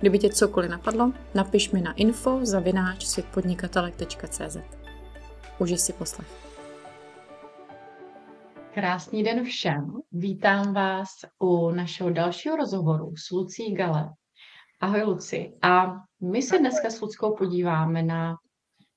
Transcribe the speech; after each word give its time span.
Kdyby 0.00 0.18
tě 0.18 0.28
cokoliv 0.28 0.70
napadlo, 0.70 1.12
napiš 1.34 1.70
mi 1.70 1.80
na 1.80 1.92
info 1.92 2.38
zavináč 2.42 3.04
světpodnikatelek.cz. 3.06 4.56
Užij 5.58 5.78
si 5.78 5.92
poslech. 5.92 6.28
Krásný 8.74 9.22
den 9.22 9.44
všem. 9.44 9.92
Vítám 10.12 10.74
vás 10.74 11.08
u 11.38 11.70
našeho 11.70 12.10
dalšího 12.10 12.56
rozhovoru 12.56 13.16
s 13.16 13.30
Lucí 13.30 13.74
Gale. 13.74 14.08
Ahoj 14.80 15.02
Luci. 15.02 15.52
A 15.62 15.86
my 16.20 16.42
se 16.42 16.58
dneska 16.58 16.90
s 16.90 17.00
Luckou 17.00 17.36
podíváme 17.36 18.02
na 18.02 18.36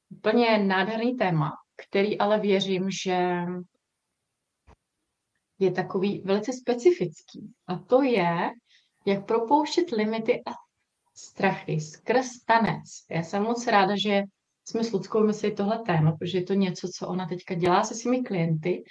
úplně 0.10 0.58
nádherný 0.58 1.18
téma, 1.18 1.52
který 1.88 2.20
ale 2.20 2.40
věřím, 2.40 2.90
že 3.04 3.46
je 5.60 5.72
takový 5.72 6.22
velice 6.26 6.54
specifický. 6.54 7.54
A 7.68 7.78
to 7.78 8.02
je, 8.02 8.50
jak 9.06 9.26
propouštět 9.26 9.92
limity 9.92 10.42
a 10.46 10.52
strachy 11.26 11.80
skrz 11.80 12.30
tanec. 12.46 12.84
Já 13.10 13.24
jsem 13.24 13.44
moc 13.44 13.68
ráda, 13.68 13.96
že 13.96 14.24
jsme 14.66 14.84
s 14.84 14.92
Ludskou 14.92 15.24
mysleli 15.24 15.56
tohle 15.56 15.80
téma, 15.80 16.12
protože 16.12 16.38
je 16.38 16.44
to 16.44 16.54
něco, 16.54 16.88
co 16.96 17.08
ona 17.08 17.28
teďka 17.28 17.54
dělá 17.54 17.84
se 17.84 17.96
svými 17.96 18.24
klienty 18.24 18.84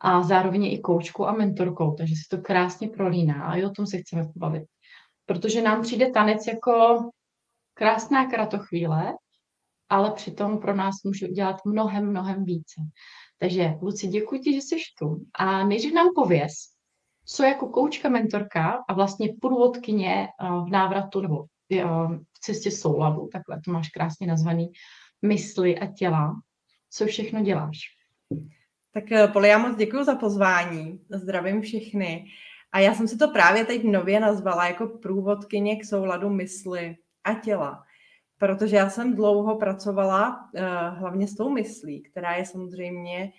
a 0.00 0.22
zároveň 0.22 0.64
i 0.64 0.78
koučkou 0.78 1.24
a 1.24 1.32
mentorkou, 1.32 1.94
takže 1.94 2.14
se 2.14 2.36
to 2.36 2.42
krásně 2.42 2.88
prolíná 2.88 3.44
a 3.44 3.56
i 3.56 3.64
o 3.64 3.70
tom 3.70 3.86
se 3.86 3.98
chceme 3.98 4.24
pobavit. 4.32 4.64
Protože 5.26 5.62
nám 5.62 5.82
přijde 5.82 6.10
tanec 6.10 6.46
jako 6.46 6.98
krásná 7.74 8.30
kratochvíle, 8.30 9.14
ale 9.88 10.12
přitom 10.12 10.58
pro 10.58 10.76
nás 10.76 10.94
může 11.04 11.28
udělat 11.28 11.56
mnohem, 11.64 12.10
mnohem 12.10 12.44
více. 12.44 12.80
Takže 13.38 13.74
Luci, 13.82 14.06
děkuji 14.06 14.40
ti, 14.40 14.54
že 14.54 14.60
jsi 14.60 14.76
tu. 14.98 15.26
A 15.34 15.64
nejdřív 15.64 15.94
nám 15.94 16.08
pověz, 16.14 16.52
co 17.24 17.42
jako 17.42 17.68
koučka, 17.68 18.08
mentorka 18.08 18.84
a 18.88 18.92
vlastně 18.92 19.28
průvodkyně 19.40 20.28
eh, 20.28 20.48
v 20.48 20.70
návratu 20.70 21.20
nebo 21.20 21.44
eh, 21.72 21.84
v 22.32 22.40
cestě 22.40 22.70
souladu, 22.70 23.28
takhle 23.32 23.60
to 23.64 23.72
máš 23.72 23.88
krásně 23.88 24.26
nazvaný, 24.26 24.72
mysli 25.22 25.78
a 25.78 25.86
těla. 25.86 26.34
Co 26.90 27.06
všechno 27.06 27.42
děláš? 27.42 27.78
Tak 28.94 29.12
eh, 29.12 29.28
Poli, 29.28 29.48
já 29.48 29.58
moc 29.58 29.76
děkuji 29.76 30.04
za 30.04 30.14
pozvání. 30.14 31.00
Zdravím 31.10 31.60
všechny. 31.60 32.26
A 32.72 32.78
já 32.78 32.94
jsem 32.94 33.08
si 33.08 33.18
to 33.18 33.28
právě 33.28 33.64
teď 33.64 33.84
nově 33.84 34.20
nazvala 34.20 34.66
jako 34.66 34.86
průvodkyně 34.86 35.76
k 35.76 35.84
souladu 35.84 36.30
mysli 36.30 36.96
a 37.24 37.34
těla. 37.34 37.82
Protože 38.38 38.76
já 38.76 38.90
jsem 38.90 39.14
dlouho 39.14 39.56
pracovala 39.56 40.50
hlavně 40.90 41.28
s 41.28 41.36
tou 41.36 41.50
myslí, 41.50 42.02
která 42.02 42.34
je 42.34 42.46
samozřejmě 42.46 43.32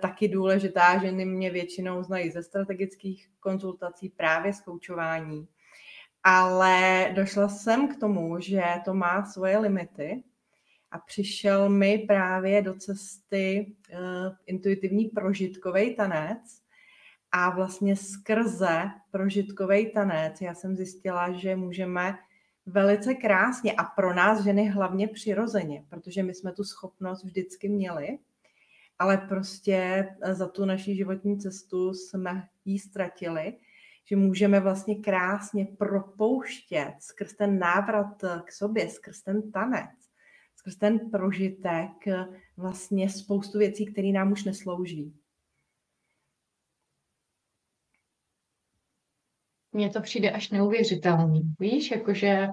taky 0.00 0.28
důležitá. 0.28 0.98
Ženy 0.98 1.24
mě 1.24 1.50
většinou 1.50 2.02
znají 2.02 2.30
ze 2.30 2.42
strategických 2.42 3.30
konzultací, 3.40 4.08
právě 4.08 4.52
z 4.52 4.60
koučování. 4.60 5.48
Ale 6.22 7.10
došla 7.16 7.48
jsem 7.48 7.88
k 7.88 8.00
tomu, 8.00 8.40
že 8.40 8.62
to 8.84 8.94
má 8.94 9.24
svoje 9.24 9.58
limity 9.58 10.22
a 10.90 10.98
přišel 10.98 11.68
mi 11.68 11.98
právě 11.98 12.62
do 12.62 12.74
cesty 12.74 13.74
uh, 13.92 13.98
intuitivní 14.46 15.04
prožitkový 15.04 15.96
tanec, 15.96 16.68
a 17.32 17.50
vlastně 17.50 17.96
skrze 17.96 18.82
prožitkový 19.10 19.90
tanec 19.90 20.40
já 20.40 20.54
jsem 20.54 20.76
zjistila, 20.76 21.32
že 21.32 21.56
můžeme 21.56 22.18
velice 22.66 23.14
krásně 23.14 23.72
a 23.72 23.84
pro 23.84 24.14
nás 24.14 24.44
ženy 24.44 24.68
hlavně 24.68 25.08
přirozeně, 25.08 25.84
protože 25.88 26.22
my 26.22 26.34
jsme 26.34 26.52
tu 26.52 26.64
schopnost 26.64 27.24
vždycky 27.24 27.68
měli, 27.68 28.18
ale 28.98 29.18
prostě 29.18 30.08
za 30.32 30.48
tu 30.48 30.64
naši 30.64 30.96
životní 30.96 31.38
cestu 31.38 31.94
jsme 31.94 32.48
ji 32.64 32.78
ztratili, 32.78 33.56
že 34.04 34.16
můžeme 34.16 34.60
vlastně 34.60 34.94
krásně 34.94 35.66
propouštět 35.78 36.94
skrz 37.00 37.34
ten 37.34 37.58
návrat 37.58 38.24
k 38.44 38.52
sobě, 38.52 38.90
skrz 38.90 39.22
ten 39.22 39.52
tanec, 39.52 39.90
skrz 40.56 40.76
ten 40.76 41.10
prožitek 41.10 41.92
vlastně 42.56 43.10
spoustu 43.10 43.58
věcí, 43.58 43.86
které 43.86 44.08
nám 44.08 44.32
už 44.32 44.44
neslouží. 44.44 45.14
mně 49.78 49.90
to 49.90 50.00
přijde 50.00 50.30
až 50.30 50.50
neuvěřitelný. 50.50 51.42
Víš, 51.60 51.90
jakože 51.90 52.48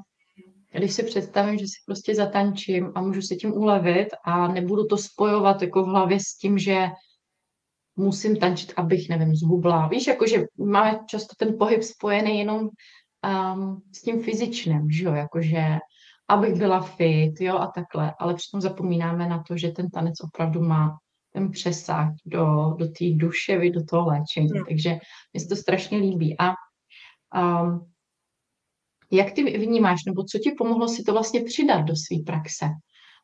když 0.78 0.94
si 0.94 1.04
představím, 1.04 1.58
že 1.58 1.66
si 1.66 1.84
prostě 1.86 2.16
zatančím 2.16 2.92
a 2.96 3.02
můžu 3.02 3.22
se 3.22 3.36
tím 3.36 3.54
ulevit 3.54 4.08
a 4.26 4.48
nebudu 4.48 4.86
to 4.86 4.98
spojovat 4.98 5.62
jako 5.62 5.84
v 5.84 5.88
hlavě 5.88 6.20
s 6.20 6.38
tím, 6.38 6.58
že 6.58 6.88
musím 7.96 8.38
tančit, 8.38 8.74
abych, 8.78 9.10
nevím, 9.10 9.36
zhubla. 9.36 9.88
Víš, 9.88 10.08
jakože 10.08 10.44
máme 10.58 11.00
často 11.08 11.34
ten 11.38 11.58
pohyb 11.60 11.84
spojený 11.84 12.40
jenom 12.40 12.60
um, 12.62 13.82
s 13.96 14.02
tím 14.02 14.24
fyzičným, 14.24 14.92
že 14.92 15.04
jo, 15.04 15.14
jakože 15.14 15.78
abych 16.30 16.56
byla 16.56 16.82
fit, 16.82 17.42
jo, 17.42 17.58
a 17.58 17.68
takhle, 17.68 18.14
ale 18.20 18.34
přitom 18.34 18.62
zapomínáme 18.62 19.30
na 19.30 19.44
to, 19.48 19.58
že 19.58 19.72
ten 19.72 19.90
tanec 19.90 20.14
opravdu 20.24 20.62
má 20.62 20.98
ten 21.34 21.52
přesah 21.52 22.14
do, 22.26 22.76
do 22.80 22.86
té 22.86 23.06
duše, 23.16 23.70
do 23.70 23.84
toho 23.84 24.08
léčení, 24.08 24.50
hmm. 24.50 24.66
takže 24.68 25.00
mi 25.34 25.40
se 25.40 25.48
to 25.48 25.56
strašně 25.56 25.98
líbí. 25.98 26.36
A 26.40 26.54
Um, 27.36 27.92
jak 29.12 29.32
ty 29.32 29.44
vnímáš, 29.44 30.06
nebo 30.06 30.24
co 30.24 30.40
ti 30.40 30.52
pomohlo 30.52 30.88
si 30.88 31.04
to 31.04 31.14
vlastně 31.14 31.44
přidat 31.44 31.82
do 31.82 31.94
své 31.96 32.24
praxe? 32.26 32.66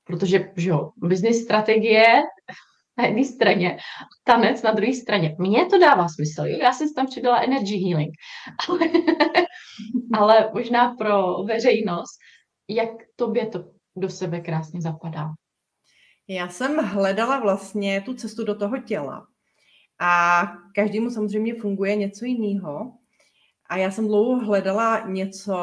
Protože, 0.04 0.52
že 0.58 0.70
jo, 0.70 0.90
business 0.98 1.44
strategie 1.44 2.06
na 2.98 3.06
jedné 3.06 3.24
straně, 3.24 3.78
tanec 4.24 4.62
na 4.62 4.72
druhé 4.72 4.94
straně. 4.94 5.36
Mně 5.40 5.66
to 5.66 5.80
dává 5.80 6.08
smysl, 6.08 6.42
jo? 6.46 6.58
já 6.62 6.74
jsem 6.74 6.94
tam 6.94 7.08
přidala 7.08 7.42
energy 7.42 7.78
healing, 7.78 8.14
ale, 8.70 8.80
ale 10.14 10.52
možná 10.54 10.96
pro 10.96 11.44
veřejnost, 11.44 12.18
jak 12.68 12.90
tobě 13.16 13.46
to 13.46 13.64
do 13.96 14.10
sebe 14.10 14.40
krásně 14.40 14.82
zapadá? 14.82 15.30
Já 16.28 16.50
jsem 16.50 16.78
hledala 16.78 17.40
vlastně 17.40 18.02
tu 18.02 18.14
cestu 18.14 18.44
do 18.44 18.56
toho 18.56 18.78
těla. 18.78 19.28
A 20.02 20.44
každému 20.76 21.10
samozřejmě 21.10 21.56
funguje 21.56 21.96
něco 21.96 22.26
jiného. 22.26 22.92
A 23.72 23.78
já 23.78 23.92
jsem 23.92 24.08
dlouho 24.08 24.46
hledala 24.46 25.08
něco 25.08 25.58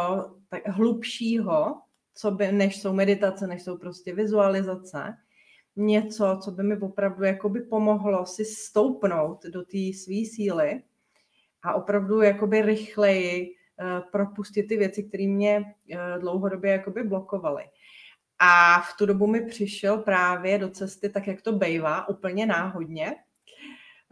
tak 0.48 0.68
hlubšího, 0.68 1.80
co 2.14 2.30
by, 2.30 2.52
než 2.52 2.80
jsou 2.80 2.92
meditace, 2.92 3.46
než 3.46 3.62
jsou 3.62 3.78
prostě 3.78 4.14
vizualizace. 4.14 5.16
Něco, 5.76 6.38
co 6.44 6.50
by 6.50 6.62
mi 6.62 6.76
opravdu 6.76 7.24
jakoby 7.24 7.60
pomohlo 7.60 8.26
si 8.26 8.44
stoupnout 8.44 9.44
do 9.44 9.62
té 9.62 9.78
své 9.94 10.14
síly 10.34 10.82
a 11.62 11.74
opravdu 11.74 12.22
jakoby 12.22 12.62
rychleji 12.62 13.46
uh, 13.46 14.10
propustit 14.10 14.62
ty 14.62 14.76
věci, 14.76 15.02
které 15.02 15.26
mě 15.26 15.58
uh, 15.58 16.20
dlouhodobě 16.20 16.72
jakoby 16.72 17.02
blokovaly. 17.02 17.64
A 18.38 18.80
v 18.80 18.96
tu 18.98 19.06
dobu 19.06 19.26
mi 19.26 19.46
přišel 19.46 19.98
právě 19.98 20.58
do 20.58 20.68
cesty, 20.68 21.08
tak 21.08 21.26
jak 21.26 21.42
to 21.42 21.52
bejvá, 21.52 22.08
úplně 22.08 22.46
náhodně, 22.46 23.16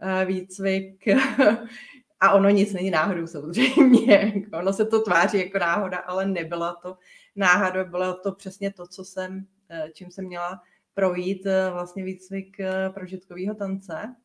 uh, 0.03 0.27
výcvik 0.27 1.05
a 2.19 2.33
ono 2.33 2.49
nic 2.49 2.73
není 2.73 2.91
náhodou 2.91 3.27
samozřejmě. 3.27 4.33
ono 4.53 4.73
se 4.73 4.85
to 4.85 5.01
tváří 5.01 5.37
jako 5.37 5.57
náhoda, 5.57 5.97
ale 5.97 6.25
nebyla 6.25 6.75
to 6.75 6.97
náhoda, 7.35 7.83
bylo 7.83 8.13
to 8.13 8.31
přesně 8.31 8.73
to, 8.73 8.87
co 8.87 9.05
jsem, 9.05 9.47
eh, 9.69 9.89
čím 9.93 10.11
jsem 10.11 10.25
měla 10.25 10.61
projít 10.93 11.45
eh, 11.45 11.69
vlastně 11.71 12.03
výcvik 12.03 12.59
eh, 12.59 12.89
prožitkového 12.89 13.55
tance 13.55 14.15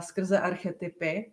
skrze 0.00 0.40
archetypy. 0.40 1.32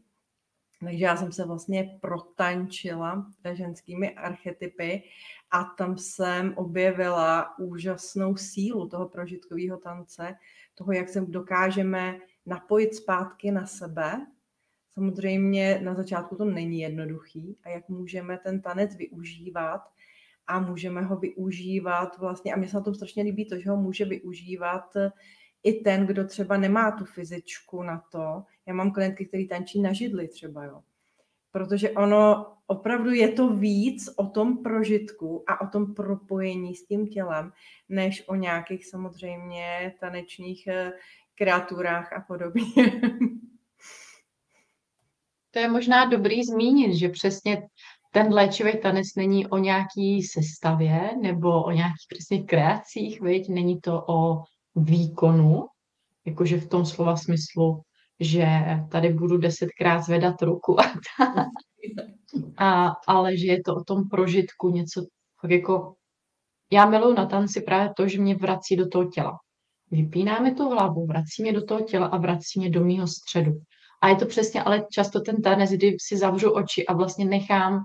Takže 0.79 1.05
já 1.05 1.17
jsem 1.17 1.31
se 1.31 1.45
vlastně 1.45 1.97
protančila 2.01 3.25
ženskými 3.53 4.15
archetypy 4.15 5.03
a 5.51 5.63
tam 5.63 5.97
jsem 5.97 6.53
objevila 6.57 7.59
úžasnou 7.59 8.37
sílu 8.37 8.87
toho 8.87 9.09
prožitkového 9.09 9.77
tance, 9.77 10.35
toho, 10.75 10.91
jak 10.91 11.09
se 11.09 11.21
dokážeme 11.21 12.19
napojit 12.45 12.95
zpátky 12.95 13.51
na 13.51 13.65
sebe, 13.65 14.25
Samozřejmě 14.99 15.79
na 15.83 15.93
začátku 15.93 16.35
to 16.35 16.45
není 16.45 16.79
jednoduchý 16.79 17.57
a 17.63 17.69
jak 17.69 17.89
můžeme 17.89 18.37
ten 18.37 18.61
tanec 18.61 18.95
využívat 18.95 19.81
a 20.47 20.59
můžeme 20.59 21.01
ho 21.01 21.17
využívat 21.17 22.17
vlastně, 22.17 22.53
a 22.53 22.57
mně 22.57 22.67
se 22.67 22.77
na 22.77 22.83
tom 22.83 22.95
strašně 22.95 23.23
líbí 23.23 23.45
to, 23.45 23.59
že 23.59 23.69
ho 23.69 23.77
může 23.77 24.05
využívat 24.05 24.93
i 25.63 25.73
ten, 25.73 26.05
kdo 26.05 26.27
třeba 26.27 26.57
nemá 26.57 26.91
tu 26.91 27.05
fyzičku 27.05 27.83
na 27.83 28.03
to. 28.11 28.43
Já 28.65 28.73
mám 28.73 28.91
klientky, 28.91 29.25
který 29.25 29.47
tančí 29.47 29.81
na 29.81 29.93
židli 29.93 30.27
třeba, 30.27 30.65
jo. 30.65 30.81
protože 31.51 31.91
ono 31.91 32.45
opravdu 32.67 33.11
je 33.11 33.31
to 33.31 33.49
víc 33.49 34.09
o 34.15 34.25
tom 34.25 34.63
prožitku 34.63 35.43
a 35.47 35.61
o 35.61 35.67
tom 35.67 35.93
propojení 35.93 36.75
s 36.75 36.85
tím 36.85 37.07
tělem, 37.07 37.51
než 37.89 38.23
o 38.27 38.35
nějakých 38.35 38.87
samozřejmě 38.87 39.93
tanečních 39.99 40.67
eh, 40.67 40.91
kreaturách 41.35 42.13
a 42.13 42.21
podobně. 42.21 42.63
To 45.51 45.59
je 45.59 45.69
možná 45.69 46.05
dobrý 46.05 46.43
zmínit, 46.43 46.95
že 46.95 47.09
přesně 47.09 47.67
ten 48.11 48.33
léčivý 48.33 48.81
tanec 48.81 49.07
není 49.17 49.47
o 49.47 49.57
nějaký 49.57 50.23
sestavě 50.23 51.09
nebo 51.21 51.63
o 51.63 51.71
nějakých 51.71 52.07
přesně 52.09 52.43
kreacích, 52.43 53.21
viď? 53.21 53.49
není 53.49 53.81
to 53.81 54.03
o 54.07 54.43
výkonu, 54.75 55.65
jakože 56.25 56.57
v 56.57 56.69
tom 56.69 56.85
slova 56.85 57.17
smyslu, 57.17 57.81
že 58.19 58.47
tady 58.91 59.13
budu 59.13 59.37
desetkrát 59.37 60.03
zvedat 60.03 60.41
ruku 60.41 60.79
a 60.79 60.83
tak. 60.83 61.49
A, 62.57 62.93
ale 63.07 63.37
že 63.37 63.47
je 63.47 63.63
to 63.63 63.75
o 63.75 63.83
tom 63.83 64.09
prožitku 64.09 64.69
něco 64.69 65.05
tak 65.41 65.51
jako 65.51 65.95
já 66.71 66.85
miluji 66.85 67.15
na 67.15 67.25
tanci 67.25 67.61
právě 67.61 67.93
to, 67.97 68.07
že 68.07 68.21
mě 68.21 68.35
vrací 68.35 68.75
do 68.75 68.87
toho 68.87 69.09
těla. 69.09 69.37
Vypíná 69.91 70.39
mi 70.39 70.55
tu 70.55 70.69
hlavu, 70.69 71.05
vrací 71.05 71.41
mě 71.41 71.53
do 71.53 71.65
toho 71.65 71.81
těla 71.81 72.07
a 72.07 72.17
vrací 72.17 72.59
mě 72.59 72.69
do 72.69 72.83
mýho 72.83 73.07
středu. 73.07 73.51
A 74.01 74.07
je 74.09 74.15
to 74.15 74.25
přesně 74.25 74.63
ale 74.63 74.85
často 74.91 75.19
ten 75.19 75.41
tanec, 75.41 75.71
kdy 75.71 75.97
si 76.01 76.17
zavřu 76.17 76.51
oči 76.51 76.85
a 76.85 76.93
vlastně 76.93 77.25
nechám 77.25 77.79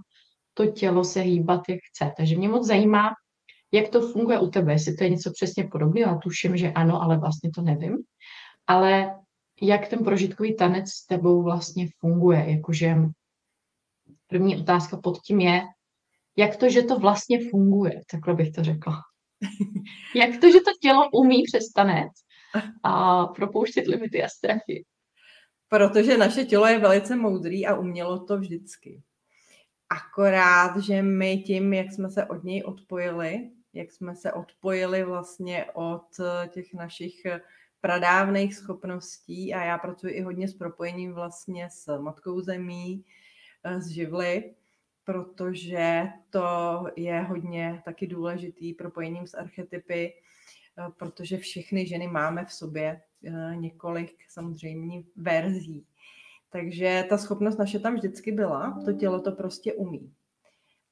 to 0.54 0.66
tělo 0.66 1.04
se 1.04 1.20
hýbat, 1.20 1.60
jak 1.68 1.78
chce. 1.90 2.12
Takže 2.16 2.36
mě 2.36 2.48
moc 2.48 2.66
zajímá, 2.66 3.10
jak 3.72 3.88
to 3.88 4.00
funguje 4.00 4.38
u 4.38 4.50
tebe, 4.50 4.72
jestli 4.72 4.94
to 4.94 5.04
je 5.04 5.10
něco 5.10 5.30
přesně 5.30 5.64
podobného, 5.64 6.12
já 6.12 6.18
tuším, 6.18 6.56
že 6.56 6.72
ano, 6.72 7.02
ale 7.02 7.18
vlastně 7.18 7.50
to 7.50 7.62
nevím. 7.62 7.98
Ale 8.66 9.14
jak 9.62 9.88
ten 9.88 10.04
prožitkový 10.04 10.56
tanec 10.56 10.90
s 10.90 11.06
tebou 11.06 11.42
vlastně 11.42 11.88
funguje, 12.00 12.44
jakože 12.48 12.96
první 14.26 14.56
otázka 14.56 14.96
pod 14.96 15.18
tím 15.18 15.40
je, 15.40 15.62
jak 16.36 16.56
to, 16.56 16.70
že 16.70 16.82
to 16.82 16.98
vlastně 16.98 17.38
funguje, 17.50 18.00
takhle 18.10 18.34
bych 18.34 18.52
to 18.52 18.64
řekla. 18.64 18.94
jak 20.14 20.40
to, 20.40 20.50
že 20.50 20.60
to 20.60 20.70
tělo 20.80 21.10
umí 21.12 21.42
přes 21.42 21.72
tanec 21.72 22.12
a 22.82 23.26
propouštět 23.26 23.86
limity 23.86 24.22
a 24.22 24.28
strachy. 24.28 24.84
Protože 25.74 26.18
naše 26.18 26.44
tělo 26.44 26.66
je 26.66 26.78
velice 26.78 27.16
moudrý 27.16 27.66
a 27.66 27.74
umělo 27.74 28.18
to 28.18 28.38
vždycky. 28.38 29.02
Akorát, 29.88 30.76
že 30.76 31.02
my 31.02 31.38
tím, 31.38 31.72
jak 31.72 31.92
jsme 31.92 32.10
se 32.10 32.26
od 32.26 32.44
něj 32.44 32.62
odpojili, 32.62 33.50
jak 33.72 33.92
jsme 33.92 34.16
se 34.16 34.32
odpojili 34.32 35.04
vlastně 35.04 35.66
od 35.72 36.06
těch 36.48 36.74
našich 36.74 37.26
pradávných 37.80 38.54
schopností 38.54 39.54
a 39.54 39.64
já 39.64 39.78
pracuji 39.78 40.14
i 40.14 40.22
hodně 40.22 40.48
s 40.48 40.54
propojením 40.54 41.12
vlastně 41.12 41.68
s 41.70 41.98
Matkou 41.98 42.40
Zemí, 42.40 43.04
s 43.64 43.88
živly, 43.88 44.54
protože 45.04 46.02
to 46.30 46.86
je 46.96 47.20
hodně 47.20 47.82
taky 47.84 48.06
důležitý 48.06 48.74
propojením 48.74 49.26
s 49.26 49.34
archetypy, 49.34 50.12
protože 50.98 51.36
všechny 51.36 51.86
ženy 51.86 52.08
máme 52.08 52.44
v 52.44 52.52
sobě 52.52 53.00
eh, 53.24 53.56
několik 53.56 54.10
samozřejmě 54.28 55.02
verzí. 55.16 55.86
Takže 56.50 57.06
ta 57.08 57.18
schopnost 57.18 57.58
naše 57.58 57.78
tam 57.78 57.94
vždycky 57.94 58.32
byla, 58.32 58.82
to 58.84 58.92
tělo 58.92 59.20
to 59.20 59.32
prostě 59.32 59.72
umí. 59.72 60.12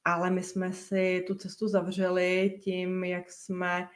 Ale 0.05 0.29
my 0.29 0.43
jsme 0.43 0.73
si 0.73 1.23
tu 1.27 1.35
cestu 1.35 1.67
zavřeli 1.67 2.59
tím, 2.63 3.03
jak 3.03 3.31
jsme, 3.31 3.87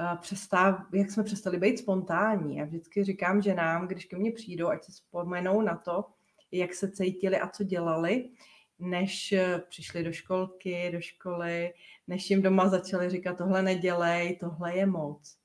uh, 0.00 0.20
přestav, 0.20 0.80
jak 0.92 1.10
jsme 1.10 1.22
přestali 1.22 1.58
být 1.58 1.78
spontánní. 1.78 2.56
Já 2.56 2.64
vždycky 2.64 3.04
říkám 3.04 3.42
že 3.42 3.54
nám, 3.54 3.88
když 3.88 4.04
ke 4.04 4.16
mně 4.16 4.32
přijdou, 4.32 4.68
ať 4.68 4.84
se 4.84 4.92
vzpomenou 4.92 5.62
na 5.62 5.76
to, 5.76 6.04
jak 6.52 6.74
se 6.74 6.90
cítili 6.90 7.38
a 7.38 7.48
co 7.48 7.64
dělali, 7.64 8.28
než 8.82 9.34
přišli 9.68 10.04
do 10.04 10.12
školky, 10.12 10.90
do 10.92 11.00
školy, 11.00 11.74
než 12.08 12.30
jim 12.30 12.42
doma 12.42 12.68
začali 12.68 13.10
říkat, 13.10 13.38
tohle 13.38 13.62
nedělej, 13.62 14.36
tohle 14.36 14.76
je 14.76 14.86
moc. 14.86 15.36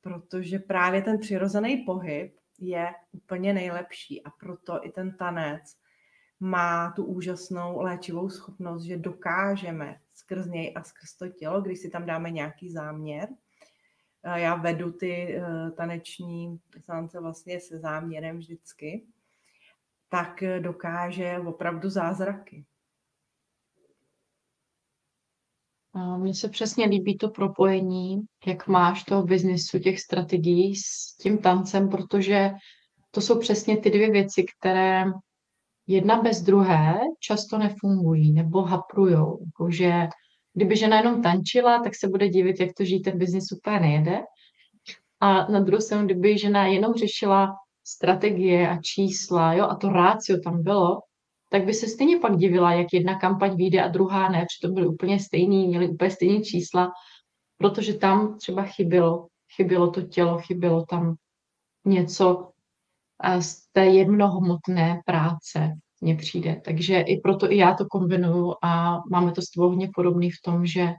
Protože 0.00 0.58
právě 0.58 1.02
ten 1.02 1.18
přirozený 1.18 1.76
pohyb 1.76 2.36
je 2.58 2.88
úplně 3.12 3.52
nejlepší 3.52 4.24
a 4.24 4.30
proto 4.30 4.86
i 4.86 4.90
ten 4.90 5.16
tanec 5.16 5.76
má 6.40 6.90
tu 6.90 7.04
úžasnou 7.04 7.80
léčivou 7.80 8.28
schopnost, 8.28 8.82
že 8.82 8.96
dokážeme 8.96 10.00
skrz 10.14 10.46
něj 10.46 10.72
a 10.76 10.82
skrz 10.82 11.14
to 11.14 11.28
tělo, 11.28 11.60
když 11.60 11.78
si 11.78 11.90
tam 11.90 12.06
dáme 12.06 12.30
nějaký 12.30 12.70
záměr. 12.70 13.28
Já 14.34 14.54
vedu 14.54 14.92
ty 14.92 15.36
eh, 15.36 15.70
taneční 15.70 16.60
seance 16.80 17.20
vlastně 17.20 17.60
se 17.60 17.78
záměrem 17.78 18.38
vždycky, 18.38 19.06
tak 20.08 20.44
dokáže 20.60 21.38
opravdu 21.38 21.90
zázraky. 21.90 22.64
Mně 26.16 26.34
se 26.34 26.48
přesně 26.48 26.86
líbí 26.86 27.18
to 27.18 27.28
propojení, 27.28 28.20
jak 28.46 28.66
máš 28.66 29.04
toho 29.04 29.22
biznisu, 29.22 29.78
těch 29.78 30.00
strategií 30.00 30.76
s 30.76 31.16
tím 31.22 31.38
tancem, 31.38 31.88
protože 31.88 32.50
to 33.10 33.20
jsou 33.20 33.38
přesně 33.38 33.76
ty 33.76 33.90
dvě 33.90 34.10
věci, 34.10 34.44
které 34.44 35.04
jedna 35.86 36.22
bez 36.22 36.42
druhé 36.42 37.00
často 37.20 37.58
nefungují 37.58 38.32
nebo 38.32 38.62
haprujou. 38.62 39.44
Jakože 39.44 40.08
kdyby 40.54 40.76
žena 40.76 40.96
jenom 40.96 41.22
tančila, 41.22 41.82
tak 41.82 41.94
se 41.94 42.08
bude 42.08 42.28
divit, 42.28 42.60
jak 42.60 42.70
to 42.76 42.84
žít 42.84 43.00
ten 43.00 43.18
biznis 43.18 43.52
úplně 43.52 43.80
nejede. 43.80 44.18
A 45.20 45.50
na 45.52 45.60
druhou 45.60 45.80
stranu, 45.80 46.04
kdyby 46.04 46.38
žena 46.38 46.66
jenom 46.66 46.94
řešila 46.94 47.56
strategie 47.88 48.68
a 48.68 48.78
čísla, 48.82 49.52
jo, 49.52 49.64
a 49.64 49.76
to 49.76 49.88
rácio 49.88 50.40
tam 50.40 50.62
bylo, 50.62 51.00
tak 51.50 51.64
by 51.64 51.74
se 51.74 51.86
stejně 51.86 52.18
pak 52.18 52.36
divila, 52.36 52.72
jak 52.72 52.86
jedna 52.92 53.18
kampaň 53.18 53.56
vyjde 53.56 53.82
a 53.82 53.88
druhá 53.88 54.28
ne, 54.28 54.46
přitom 54.48 54.74
byly 54.74 54.86
úplně 54.86 55.20
stejný, 55.20 55.68
měly 55.68 55.88
úplně 55.88 56.10
stejné 56.10 56.40
čísla, 56.40 56.90
protože 57.58 57.94
tam 57.94 58.38
třeba 58.38 58.62
chybělo, 58.62 59.26
chybělo 59.56 59.90
to 59.90 60.02
tělo, 60.02 60.38
chybělo 60.38 60.84
tam 60.86 61.14
něco 61.84 62.50
z 63.40 63.72
té 63.72 63.86
jednohmotné 63.86 65.00
práce 65.06 65.72
mně 66.00 66.14
přijde. 66.16 66.60
Takže 66.64 67.00
i 67.00 67.20
proto 67.20 67.52
i 67.52 67.56
já 67.56 67.74
to 67.74 67.86
kombinuju 67.86 68.54
a 68.62 68.98
máme 69.10 69.32
to 69.32 69.42
s 69.42 69.50
tebou 69.50 69.68
hodně 69.68 69.90
podobný 69.94 70.30
v 70.30 70.42
tom, 70.44 70.66
že 70.66 70.92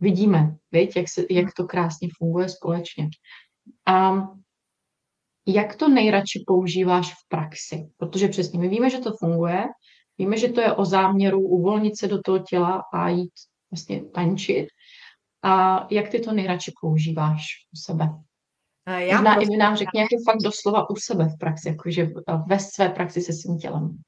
vidíme, 0.00 0.56
viď, 0.72 0.96
jak, 0.96 1.08
se, 1.08 1.24
jak 1.30 1.46
to 1.56 1.64
krásně 1.64 2.08
funguje 2.18 2.48
společně. 2.48 3.08
A 3.86 4.28
jak 5.54 5.76
to 5.76 5.88
nejradši 5.88 6.44
používáš 6.46 7.14
v 7.14 7.28
praxi? 7.28 7.88
Protože 7.96 8.28
přesně 8.28 8.58
my 8.58 8.68
víme, 8.68 8.90
že 8.90 8.98
to 8.98 9.12
funguje, 9.12 9.64
víme, 10.18 10.36
že 10.36 10.48
to 10.48 10.60
je 10.60 10.72
o 10.72 10.84
záměru 10.84 11.40
uvolnit 11.40 11.98
se 11.98 12.08
do 12.08 12.22
toho 12.22 12.38
těla 12.38 12.82
a 12.92 13.08
jít 13.08 13.32
vlastně 13.70 14.04
tančit. 14.04 14.66
A 15.42 15.86
jak 15.90 16.08
ty 16.08 16.20
to 16.20 16.32
nejradši 16.32 16.72
používáš 16.80 17.42
u 17.72 17.76
sebe? 17.76 18.08
Já 18.86 19.16
Možná 19.16 19.34
prostě... 19.34 19.54
i 19.54 19.56
nám 19.56 19.76
řekni, 19.76 20.00
jak 20.00 20.12
je 20.12 20.18
fakt 20.26 20.42
doslova 20.44 20.90
u 20.90 20.96
sebe 20.96 21.24
v 21.24 21.38
praxi, 21.38 21.68
jakože 21.68 22.08
ve 22.46 22.58
své 22.58 22.88
praxi 22.88 23.20
se 23.20 23.32
svým 23.32 23.58
tělem. 23.58 23.98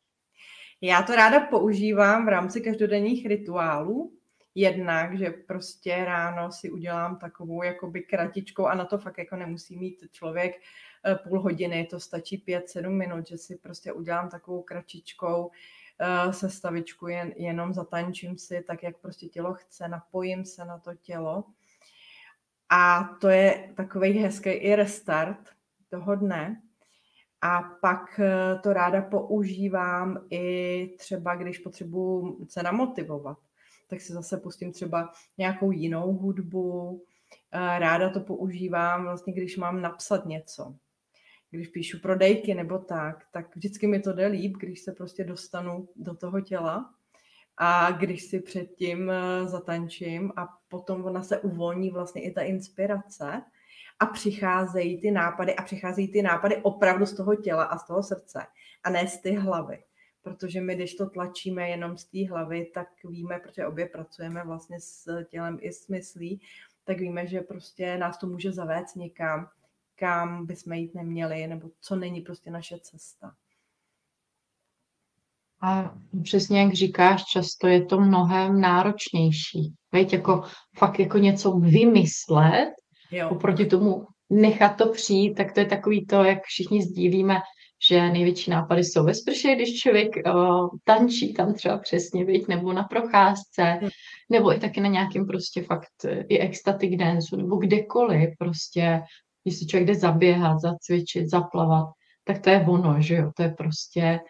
Já 0.80 1.02
to 1.02 1.16
ráda 1.16 1.40
používám 1.40 2.26
v 2.26 2.28
rámci 2.28 2.61
každodenních 2.61 3.26
rituálů, 3.26 4.12
jednak, 4.54 5.18
že 5.18 5.30
prostě 5.30 6.04
ráno 6.04 6.52
si 6.52 6.70
udělám 6.70 7.18
takovou 7.18 7.62
jakoby 7.62 8.02
kratičkou 8.02 8.66
a 8.66 8.75
na 8.75 8.84
to 8.84 8.99
fakt 8.99 9.18
jako 9.18 9.37
nemusí 9.37 9.76
mít 9.76 9.96
člověk 10.12 10.52
Eh, 10.54 10.91
půl 11.28 11.40
hodiny, 11.40 11.87
to 11.90 12.00
stačí 12.00 12.44
5-7 12.49 12.90
minut, 12.90 13.26
že 13.26 13.38
si 13.38 13.56
prostě 13.56 13.92
udělám 13.92 14.28
takovou 14.28 14.62
kračičkou 14.62 15.50
eh, 16.00 16.32
sestavičku, 16.32 17.09
jen, 17.09 17.32
jenom 17.37 17.73
zatančím 17.73 18.38
si 18.38 18.64
tak, 18.66 18.82
jak 18.82 18.99
prostě 18.99 19.26
tělo 19.26 19.54
chce, 19.54 19.88
napojím 19.88 20.44
se 20.44 20.64
na 20.64 20.78
to 20.78 20.94
tělo. 20.94 21.44
A 22.68 23.04
to 23.21 23.28
je 23.28 23.73
takový 23.76 24.12
hezký 24.12 24.50
i 24.50 24.76
restart 24.76 25.49
toho 25.88 26.14
dne. 26.14 26.62
A 27.40 27.62
pak 27.62 28.21
eh, 28.21 28.59
to 28.62 28.73
ráda 28.73 29.02
používám 29.02 30.26
i 30.30 30.87
třeba, 30.99 31.35
když 31.35 31.59
potřebuji 31.59 32.47
se 32.49 32.62
namotivovat, 32.62 33.38
tak 33.88 34.00
si 34.00 34.12
zase 34.12 34.37
pustím 34.37 34.73
třeba 34.73 35.12
nějakou 35.38 35.71
jinou 35.71 36.12
hudbu. 36.12 37.02
Ráda 37.52 38.11
to 38.11 38.21
používám 38.21 39.04
vlastně, 39.04 39.32
když 39.32 39.56
mám 39.56 39.80
napsat 39.80 40.26
něco 40.26 40.75
když 41.52 41.68
píšu 41.68 41.99
prodejky 41.99 42.54
nebo 42.54 42.78
tak, 42.78 43.26
tak 43.32 43.56
vždycky 43.56 43.87
mi 43.87 44.00
to 44.00 44.12
jde 44.12 44.26
líp, 44.26 44.56
když 44.61 44.80
se 44.80 44.92
prostě 44.92 45.25
dostanu 45.25 45.88
do 45.97 46.14
toho 46.14 46.40
těla 46.40 46.94
a 47.56 47.90
když 47.90 48.23
si 48.23 48.40
předtím 48.40 49.11
eh, 49.11 49.49
zatančím 49.49 50.32
a 50.37 50.49
potom 50.68 51.04
ona 51.04 51.23
se 51.23 51.38
uvolní 51.38 51.90
vlastně 51.90 52.23
i 52.23 52.30
ta 52.30 52.42
inspirace 52.42 53.42
a 53.99 54.06
přicházejí 54.06 55.00
ty 55.00 55.11
nápady 55.11 55.56
a 55.56 55.62
přicházejí 55.62 56.12
ty 56.12 56.23
nápady 56.23 56.56
opravdu 56.56 57.06
z 57.06 57.16
toho 57.16 57.37
těla 57.37 57.64
a 57.64 57.78
z 57.78 57.87
toho 57.87 58.02
srdce 58.02 58.47
a 58.85 58.90
ne 58.90 59.09
z 59.09 59.21
ty 59.23 59.35
hlavy. 59.35 59.85
Protože 60.23 60.61
my, 60.61 60.75
když 60.75 60.94
to 60.94 61.11
tlačíme 61.11 61.68
jenom 61.68 61.97
z 61.97 62.04
té 62.04 62.28
hlavy, 62.30 62.71
tak 62.75 62.88
víme, 63.04 63.38
protože 63.38 63.66
obě 63.66 63.87
pracujeme 63.87 64.44
vlastně 64.44 64.80
s 64.80 65.25
tělem 65.25 65.59
i 65.61 65.73
s 65.73 65.88
myslí, 65.88 66.40
tak 66.85 66.99
víme, 66.99 67.26
že 67.26 67.40
prostě 67.40 67.99
nás 67.99 68.18
to 68.18 68.26
může 68.26 68.52
zavést 68.52 68.97
někam, 68.97 69.49
kam 70.02 70.47
bychom 70.47 70.73
jít 70.73 70.94
neměli, 70.94 71.47
nebo 71.47 71.68
co 71.80 71.97
není 71.97 72.21
prostě 72.21 72.50
naše 72.50 72.78
cesta. 72.78 73.32
A 75.62 75.94
přesně 76.23 76.61
jak 76.61 76.73
říkáš, 76.73 77.25
často 77.25 77.66
je 77.66 77.85
to 77.85 78.00
mnohem 78.00 78.61
náročnější. 78.61 79.75
Veď 79.92 80.12
jako 80.12 80.42
fakt 80.78 80.99
jako 80.99 81.18
něco 81.18 81.52
vymyslet, 81.52 82.73
jo. 83.11 83.28
oproti 83.30 83.66
tomu 83.66 84.06
nechat 84.30 84.76
to 84.76 84.88
přijít, 84.92 85.35
tak 85.35 85.52
to 85.52 85.61
je 85.61 85.66
takový 85.66 86.06
to, 86.06 86.25
jak 86.25 86.38
všichni 86.42 86.82
sdílíme, 86.82 87.40
že 87.88 88.11
největší 88.11 88.50
nápady 88.50 88.85
jsou 88.85 89.04
ve 89.04 89.14
sprše, 89.14 89.54
když 89.54 89.80
člověk 89.80 90.09
uh, 90.26 90.68
tančí 90.85 91.35
tam 91.35 91.54
třeba 91.54 91.78
přesně, 91.78 92.25
viď, 92.25 92.49
nebo 92.49 92.73
na 92.73 92.82
procházce, 92.82 93.62
hmm. 93.62 93.90
nebo 94.30 94.56
i 94.56 94.61
taky 94.61 94.80
na 94.80 94.88
nějakém 94.88 95.26
prostě 95.26 95.62
fakt 95.62 96.04
eh, 96.04 96.25
i 96.28 96.40
ecstatic 96.40 96.99
dance, 96.99 97.37
nebo 97.37 97.56
kdekoliv 97.56 98.30
prostě, 98.38 99.00
když 99.42 99.58
si 99.58 99.66
člověk 99.66 99.88
jde 99.88 99.94
zaběhat, 99.94 100.61
zacvičit, 100.61 101.30
zaplavat, 101.30 101.88
tak 102.25 102.38
to 102.38 102.50
je 102.50 102.66
ono, 102.68 103.00
že 103.00 103.14
jo, 103.14 103.30
to 103.37 103.42
je 103.42 103.49
prostě 103.49 104.20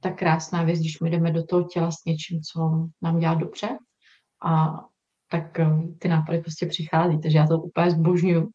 ta 0.00 0.10
krásná 0.10 0.62
věc, 0.62 0.80
když 0.80 1.00
my 1.00 1.10
jdeme 1.10 1.32
do 1.32 1.44
toho 1.44 1.64
těla 1.64 1.90
s 1.90 2.04
něčím, 2.06 2.40
co 2.42 2.88
nám 3.02 3.18
dělá 3.18 3.34
dobře 3.34 3.68
a 4.44 4.80
tak 5.30 5.58
ty 5.98 6.08
nápady 6.08 6.40
prostě 6.40 6.66
přichází, 6.66 7.20
takže 7.20 7.38
já 7.38 7.46
to 7.46 7.58
úplně 7.58 7.90
zbožňuju. 7.90 8.48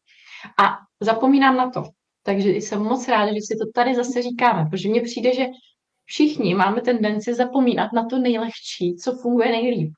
A 0.62 0.78
zapomínám 1.00 1.56
na 1.56 1.70
to. 1.70 1.82
Takže 2.22 2.50
jsem 2.50 2.82
moc 2.82 3.08
ráda, 3.08 3.32
že 3.32 3.40
si 3.40 3.56
to 3.56 3.64
tady 3.74 3.94
zase 3.94 4.22
říkáme, 4.22 4.70
protože 4.70 4.88
mně 4.88 5.00
přijde, 5.00 5.34
že 5.34 5.46
všichni 6.04 6.54
máme 6.54 6.80
tendenci 6.80 7.34
zapomínat 7.34 7.92
na 7.92 8.06
to 8.06 8.18
nejlehčí, 8.18 8.96
co 8.96 9.12
funguje 9.12 9.48
nejlíp. 9.48 9.92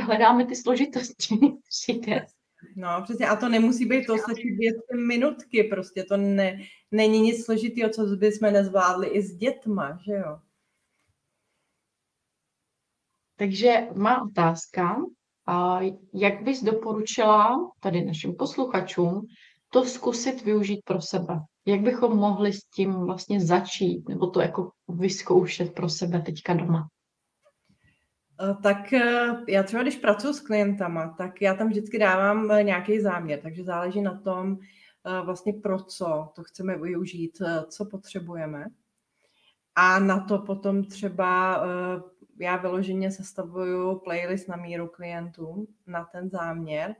Hledáme 0.00 0.46
ty 0.46 0.56
složitosti, 0.56 1.34
přijde. 1.68 2.26
No, 2.76 2.88
přesně, 3.04 3.28
a 3.28 3.36
to 3.36 3.48
nemusí 3.48 3.86
být, 3.86 4.06
to 4.06 4.18
stačí 4.18 4.54
dvě 4.54 4.72
minutky, 5.06 5.64
prostě 5.64 6.04
to 6.04 6.16
ne, 6.16 6.58
není 6.90 7.20
nic 7.20 7.44
složitého, 7.44 7.90
co 7.90 8.06
bychom 8.16 8.52
nezvládli 8.52 9.08
i 9.08 9.22
s 9.22 9.36
dětma, 9.36 9.98
že 10.06 10.12
jo? 10.12 10.38
Takže 13.36 13.88
má 13.94 14.22
otázka, 14.22 14.96
a 15.46 15.80
jak 16.14 16.42
bys 16.42 16.62
doporučila 16.62 17.70
tady 17.80 18.04
našim 18.04 18.34
posluchačům 18.34 19.26
to 19.72 19.84
zkusit 19.84 20.44
využít 20.44 20.80
pro 20.84 21.00
sebe? 21.00 21.40
Jak 21.66 21.80
bychom 21.80 22.16
mohli 22.16 22.52
s 22.52 22.64
tím 22.64 22.92
vlastně 22.92 23.40
začít, 23.40 24.08
nebo 24.08 24.26
to 24.26 24.40
jako 24.40 24.70
vyzkoušet 24.88 25.74
pro 25.74 25.88
sebe 25.88 26.20
teďka 26.20 26.54
doma? 26.54 26.88
Eh, 28.40 28.54
tak 28.62 28.92
eh, 28.92 29.36
já 29.48 29.62
třeba, 29.62 29.82
když 29.82 29.96
pracuji 29.96 30.32
s 30.34 30.40
klientama, 30.40 31.14
tak 31.18 31.42
já 31.42 31.54
tam 31.54 31.68
vždycky 31.68 31.98
dávám 31.98 32.50
eh, 32.50 32.62
nějaký 32.62 33.00
záměr, 33.00 33.40
takže 33.42 33.64
záleží 33.64 34.00
na 34.00 34.20
tom, 34.20 34.58
vlastně 35.24 35.52
pro 35.52 35.82
co 35.82 36.32
to 36.34 36.42
chceme 36.42 36.78
využít, 36.78 37.42
co 37.68 37.84
potřebujeme. 37.84 38.66
A 39.74 39.98
na 39.98 40.20
to 40.20 40.38
potom 40.38 40.84
třeba 40.84 41.62
já 42.38 42.56
vyloženě 42.56 43.10
sestavuju 43.10 43.98
playlist 43.98 44.48
na 44.48 44.56
míru 44.56 44.88
klientům 44.88 45.66
na 45.86 46.04
ten 46.04 46.30
záměr 46.30 46.94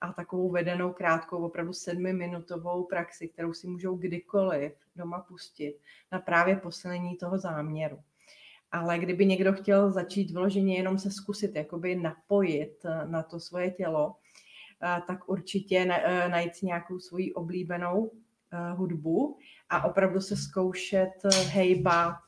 a 0.00 0.12
takovou 0.12 0.50
vedenou 0.50 0.92
krátkou, 0.92 1.46
opravdu 1.46 1.72
sedmiminutovou 1.72 2.84
praxi, 2.84 3.28
kterou 3.28 3.52
si 3.52 3.66
můžou 3.66 3.96
kdykoliv 3.96 4.72
doma 4.96 5.20
pustit 5.20 5.78
na 6.12 6.18
právě 6.18 6.56
posilení 6.56 7.16
toho 7.16 7.38
záměru. 7.38 7.98
Ale 8.74 8.98
kdyby 8.98 9.26
někdo 9.26 9.52
chtěl 9.52 9.92
začít 9.92 10.30
vyloženě 10.30 10.76
jenom 10.76 10.98
se 10.98 11.10
zkusit 11.10 11.56
jakoby 11.56 11.96
napojit 11.96 12.86
na 13.04 13.22
to 13.22 13.40
svoje 13.40 13.70
tělo, 13.70 14.16
tak 15.06 15.28
určitě 15.28 15.84
najít 16.30 16.54
si 16.54 16.66
nějakou 16.66 16.98
svoji 16.98 17.34
oblíbenou 17.34 18.10
hudbu 18.74 19.38
a 19.68 19.84
opravdu 19.84 20.20
se 20.20 20.36
zkoušet 20.36 21.12
hejbat 21.50 22.20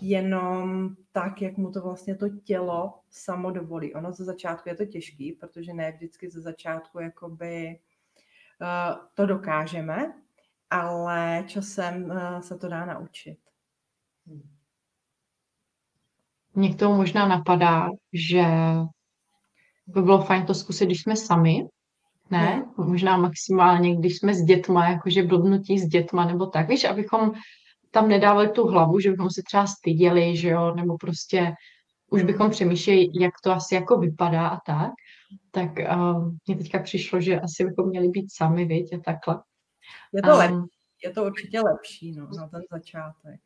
jenom 0.00 0.88
tak, 1.12 1.42
jak 1.42 1.56
mu 1.56 1.70
to 1.70 1.82
vlastně 1.82 2.14
to 2.14 2.28
tělo 2.28 3.00
samo 3.10 3.50
dovolí. 3.50 3.94
Ono 3.94 4.12
ze 4.12 4.24
začátku 4.24 4.68
je 4.68 4.74
to 4.74 4.84
těžký, 4.84 5.32
protože 5.32 5.74
ne 5.74 5.92
vždycky 5.92 6.30
ze 6.30 6.40
začátku 6.40 7.00
jakoby 7.00 7.80
to 9.14 9.26
dokážeme, 9.26 10.12
ale 10.70 11.44
časem 11.46 12.12
se 12.40 12.58
to 12.58 12.68
dá 12.68 12.84
naučit. 12.84 13.38
Mně 14.26 14.42
k 16.54 16.78
tomu 16.78 16.96
možná 16.96 17.28
napadá, 17.28 17.88
že 18.12 18.44
by 19.86 20.02
bylo 20.02 20.22
fajn 20.22 20.46
to 20.46 20.54
zkusit, 20.54 20.86
když 20.86 21.02
jsme 21.02 21.16
sami, 21.16 21.62
ne? 22.30 22.64
Hmm. 22.76 22.90
Možná 22.90 23.16
maximálně, 23.16 23.96
když 23.96 24.18
jsme 24.18 24.34
s 24.34 24.42
dětma, 24.42 24.88
jakože 24.88 25.22
blbnutí 25.22 25.78
s 25.78 25.86
dětma 25.86 26.24
nebo 26.24 26.46
tak, 26.46 26.68
víš, 26.68 26.84
abychom 26.84 27.32
tam 27.90 28.08
nedávali 28.08 28.48
tu 28.48 28.66
hlavu, 28.66 29.00
že 29.00 29.10
bychom 29.10 29.30
se 29.30 29.42
třeba 29.46 29.66
styděli, 29.66 30.36
že 30.36 30.48
jo, 30.48 30.74
nebo 30.74 30.96
prostě 30.98 31.52
už 32.10 32.22
bychom 32.22 32.50
přemýšleli, 32.50 33.06
jak 33.20 33.34
to 33.44 33.52
asi 33.52 33.74
jako 33.74 33.98
vypadá 33.98 34.48
a 34.48 34.60
tak, 34.66 34.92
tak 35.50 35.70
uh, 35.96 36.32
mně 36.46 36.56
teďka 36.56 36.78
přišlo, 36.78 37.20
že 37.20 37.40
asi 37.40 37.64
bychom 37.64 37.88
měli 37.88 38.08
být 38.08 38.26
sami, 38.32 38.64
viď, 38.64 38.92
a 38.92 38.98
takhle. 38.98 39.42
Je 40.12 40.22
to, 40.22 40.28
um, 40.28 40.38
lepší. 40.38 40.68
je 41.04 41.10
to 41.10 41.24
určitě 41.24 41.60
lepší, 41.60 42.12
no, 42.12 42.28
na 42.36 42.48
ten 42.48 42.60
začátek. 42.72 43.40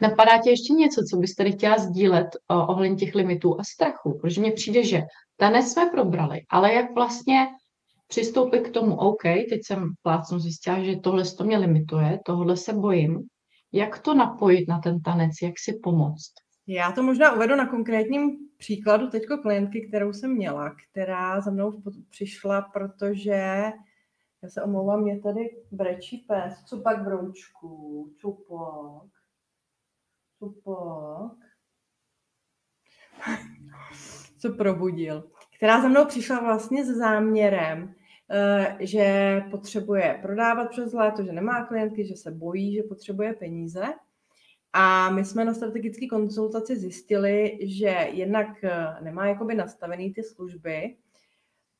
Napadá 0.00 0.38
tě 0.38 0.50
ještě 0.50 0.72
něco, 0.72 1.02
co 1.10 1.16
bys 1.16 1.34
tady 1.34 1.52
chtěla 1.52 1.78
sdílet 1.78 2.26
uh, 2.50 2.70
ohledně 2.70 2.96
těch 2.96 3.14
limitů 3.14 3.60
a 3.60 3.64
strachu? 3.64 4.18
Protože 4.20 4.40
mně 4.40 4.52
přijde, 4.52 4.84
že 4.84 5.02
tanec 5.36 5.72
jsme 5.72 5.86
probrali, 5.86 6.40
ale 6.50 6.72
jak 6.74 6.94
vlastně 6.94 7.46
přistoupit 8.08 8.60
k 8.60 8.70
tomu, 8.70 8.96
OK, 8.96 9.22
teď 9.22 9.60
jsem 9.64 9.92
plácnu 10.02 10.38
zjistila, 10.38 10.82
že 10.82 10.96
tohle 10.96 11.24
to 11.24 11.44
mě 11.44 11.58
limituje, 11.58 12.20
tohle 12.26 12.56
se 12.56 12.72
bojím. 12.72 13.22
Jak 13.72 13.98
to 13.98 14.14
napojit 14.14 14.68
na 14.68 14.78
ten 14.78 15.00
tanec, 15.00 15.32
jak 15.42 15.54
si 15.58 15.78
pomoct? 15.82 16.32
Já 16.66 16.92
to 16.92 17.02
možná 17.02 17.32
uvedu 17.32 17.56
na 17.56 17.66
konkrétním 17.66 18.36
příkladu 18.58 19.10
teďko 19.10 19.38
klientky, 19.38 19.88
kterou 19.88 20.12
jsem 20.12 20.36
měla, 20.36 20.74
která 20.90 21.40
za 21.40 21.50
mnou 21.50 21.82
přišla, 22.10 22.62
protože 22.62 23.72
já 24.42 24.48
se 24.48 24.62
omlouvám, 24.62 25.02
mě 25.02 25.20
tady 25.20 25.56
brečí 25.72 26.18
pes, 26.28 26.64
co 26.64 26.80
pak 26.80 27.04
v 27.04 27.08
roučku, 27.08 28.06
čupok, 28.16 29.08
čupok, 30.38 31.38
co 34.38 34.52
probudil 34.52 35.30
která 35.56 35.82
za 35.82 35.88
mnou 35.88 36.04
přišla 36.04 36.40
vlastně 36.40 36.84
s 36.84 36.88
záměrem, 36.88 37.94
eh, 38.30 38.76
že 38.80 39.40
potřebuje 39.50 40.18
prodávat 40.22 40.70
přes 40.70 40.92
léto, 40.92 41.24
že 41.24 41.32
nemá 41.32 41.64
klientky, 41.64 42.06
že 42.06 42.16
se 42.16 42.30
bojí, 42.30 42.74
že 42.74 42.82
potřebuje 42.82 43.34
peníze. 43.34 43.84
A 44.72 45.10
my 45.10 45.24
jsme 45.24 45.44
na 45.44 45.54
strategické 45.54 46.06
konzultaci 46.06 46.76
zjistili, 46.76 47.58
že 47.62 48.08
jednak 48.12 48.64
eh, 48.64 48.96
nemá 49.00 49.26
jakoby 49.26 49.54
nastavený 49.54 50.14
ty 50.14 50.22
služby 50.22 50.96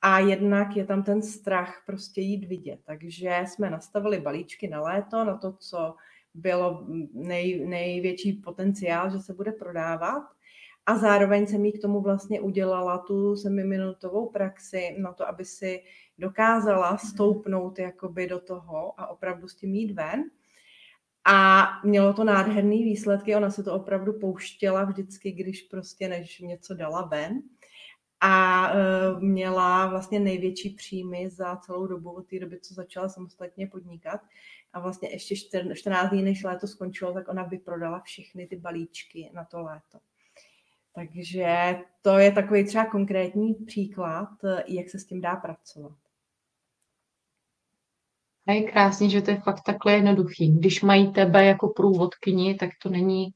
a 0.02 0.18
jednak 0.18 0.76
je 0.76 0.86
tam 0.86 1.02
ten 1.02 1.22
strach 1.22 1.82
prostě 1.86 2.20
jít 2.20 2.44
vidět. 2.44 2.80
Takže 2.84 3.44
jsme 3.46 3.70
nastavili 3.70 4.20
balíčky 4.20 4.68
na 4.68 4.80
léto, 4.80 5.24
na 5.24 5.36
to, 5.36 5.52
co 5.52 5.94
bylo 6.36 6.86
nej, 7.12 7.66
největší 7.66 8.32
potenciál, 8.32 9.10
že 9.10 9.18
se 9.18 9.34
bude 9.34 9.52
prodávat. 9.52 10.22
A 10.86 10.98
zároveň 10.98 11.46
jsem 11.46 11.64
jí 11.64 11.72
k 11.72 11.82
tomu 11.82 12.00
vlastně 12.00 12.40
udělala 12.40 12.98
tu 12.98 13.36
semiminutovou 13.36 14.28
praxi 14.28 14.96
na 14.98 15.12
to, 15.12 15.28
aby 15.28 15.44
si 15.44 15.82
dokázala 16.18 16.90
mhm. 16.90 16.98
stoupnout 16.98 17.78
jakoby 17.78 18.26
do 18.26 18.40
toho 18.40 19.00
a 19.00 19.06
opravdu 19.06 19.48
s 19.48 19.54
tím 19.54 19.74
jít 19.74 19.92
ven. 19.92 20.24
A 21.28 21.66
mělo 21.84 22.12
to 22.12 22.24
nádherný 22.24 22.84
výsledky, 22.84 23.36
ona 23.36 23.50
se 23.50 23.62
to 23.62 23.74
opravdu 23.74 24.12
pouštěla 24.12 24.84
vždycky, 24.84 25.32
když 25.32 25.62
prostě 25.62 26.08
než 26.08 26.40
něco 26.40 26.74
dala 26.74 27.02
ven. 27.02 27.42
A 28.20 28.68
uh, 28.72 29.22
měla 29.22 29.86
vlastně 29.86 30.20
největší 30.20 30.70
příjmy 30.70 31.30
za 31.30 31.56
celou 31.56 31.86
dobu 31.86 32.10
od 32.10 32.26
té 32.26 32.38
doby, 32.38 32.60
co 32.60 32.74
začala 32.74 33.08
samostatně 33.08 33.66
podnikat. 33.66 34.20
A 34.76 34.80
vlastně 34.80 35.08
ještě 35.10 35.36
14 35.74 36.10
dní, 36.10 36.22
než 36.22 36.44
léto 36.44 36.66
skončilo, 36.66 37.12
tak 37.12 37.28
ona 37.28 37.42
vyprodala 37.42 38.00
všechny 38.00 38.46
ty 38.46 38.56
balíčky 38.56 39.30
na 39.34 39.44
to 39.44 39.62
léto. 39.62 39.98
Takže 40.94 41.78
to 42.02 42.18
je 42.18 42.32
takový 42.32 42.64
třeba 42.64 42.86
konkrétní 42.86 43.54
příklad, 43.54 44.28
jak 44.66 44.90
se 44.90 44.98
s 44.98 45.04
tím 45.04 45.20
dá 45.20 45.36
pracovat. 45.36 45.98
A 48.46 48.52
je 48.52 48.62
krásně, 48.62 49.10
že 49.10 49.22
to 49.22 49.30
je 49.30 49.40
fakt 49.40 49.62
takhle 49.66 49.92
jednoduchý. 49.92 50.58
Když 50.58 50.82
mají 50.82 51.12
tebe 51.12 51.44
jako 51.44 51.68
průvodkyni, 51.68 52.54
tak 52.54 52.70
to 52.82 52.88
není, 52.88 53.26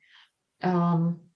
um, 0.65 1.31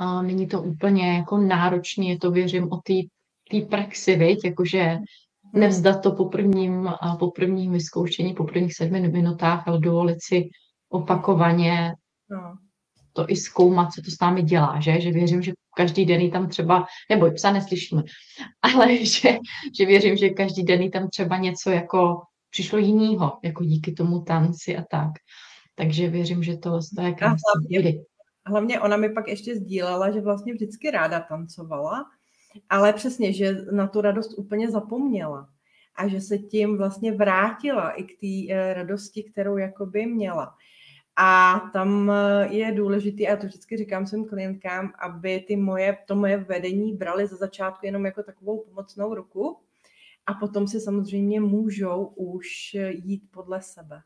uh, 0.00 0.22
není 0.22 0.48
to 0.48 0.62
úplně 0.62 1.16
jako 1.16 1.38
náročný, 1.38 2.08
je 2.08 2.18
to 2.18 2.30
věřím 2.30 2.72
o 2.72 2.76
té 2.76 3.60
praxi, 3.70 4.16
viď? 4.16 4.44
jakože. 4.44 4.98
Nevzdat 5.52 6.02
to 6.02 6.12
po 6.12 6.24
prvním, 6.24 6.90
po 7.18 7.30
prvním 7.30 7.72
vyzkoušení, 7.72 8.34
po 8.34 8.44
prvních 8.44 8.74
sedmi 8.74 9.08
minutách, 9.08 9.68
ale 9.68 9.78
dovolit 9.78 10.18
si 10.20 10.48
opakovaně 10.88 11.94
no 12.30 12.56
to 13.12 13.30
i 13.30 13.36
zkoumat, 13.36 13.92
co 13.92 14.02
to 14.02 14.10
s 14.10 14.20
námi 14.20 14.42
dělá, 14.42 14.80
že? 14.80 15.00
Že 15.00 15.10
věřím, 15.10 15.42
že 15.42 15.52
každý 15.76 16.04
den 16.04 16.30
tam 16.30 16.48
třeba, 16.48 16.86
nebo 17.10 17.30
psa 17.30 17.52
neslyšíme, 17.52 18.02
ale 18.62 19.04
že, 19.04 19.38
že 19.78 19.86
věřím, 19.86 20.16
že 20.16 20.28
každý 20.28 20.62
den 20.62 20.90
tam 20.90 21.08
třeba 21.08 21.36
něco 21.36 21.70
jako 21.70 22.22
přišlo 22.50 22.78
jinýho, 22.78 23.38
jako 23.44 23.64
díky 23.64 23.92
tomu 23.92 24.20
tanci 24.20 24.76
a 24.76 24.84
tak. 24.90 25.10
Takže 25.74 26.08
věřím, 26.08 26.42
že 26.42 26.56
to 26.56 26.78
je 27.02 27.12
krásné. 27.12 27.38
Hlavně 28.46 28.80
ona 28.80 28.96
mi 28.96 29.08
pak 29.08 29.28
ještě 29.28 29.56
sdílela, 29.56 30.10
že 30.10 30.20
vlastně 30.20 30.52
vždycky 30.52 30.90
ráda 30.90 31.20
tancovala, 31.20 32.04
ale 32.70 32.92
přesně, 32.92 33.32
že 33.32 33.64
na 33.72 33.86
tu 33.86 34.00
radost 34.00 34.38
úplně 34.38 34.70
zapomněla 34.70 35.48
a 35.96 36.08
že 36.08 36.20
se 36.20 36.38
tím 36.38 36.78
vlastně 36.78 37.12
vrátila 37.12 37.90
i 37.90 38.02
k 38.02 38.20
té 38.20 38.54
eh, 38.54 38.74
radosti, 38.74 39.22
kterou 39.22 39.56
jakoby 39.56 40.06
měla. 40.06 40.54
A 41.16 41.60
tam 41.72 42.10
eh, 42.10 42.48
je 42.50 42.72
důležité, 42.72 43.26
a 43.26 43.36
to 43.36 43.46
vždycky 43.46 43.76
říkám 43.76 44.06
svým 44.06 44.28
klientkám, 44.28 44.92
aby 44.98 45.40
ty 45.40 45.56
moje, 45.56 45.98
to 46.06 46.14
moje 46.14 46.38
vedení 46.38 46.96
brali 46.96 47.26
za 47.26 47.36
začátku 47.36 47.86
jenom 47.86 48.06
jako 48.06 48.22
takovou 48.22 48.64
pomocnou 48.64 49.14
ruku 49.14 49.58
a 50.26 50.34
potom 50.34 50.68
si 50.68 50.80
samozřejmě 50.80 51.40
můžou 51.40 52.04
už 52.04 52.76
jít 52.90 53.22
podle 53.30 53.62
sebe. 53.62 54.02